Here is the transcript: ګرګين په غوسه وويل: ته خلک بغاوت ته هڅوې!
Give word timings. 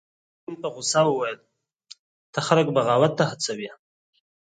ګرګين 0.03 0.57
په 0.61 0.67
غوسه 0.73 1.01
وويل: 1.05 1.39
ته 2.33 2.39
خلک 2.47 2.65
بغاوت 2.75 3.13
ته 3.19 3.23
هڅوې! 3.31 3.71